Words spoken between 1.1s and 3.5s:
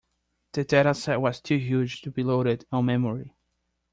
was too huge to be loaded on memory.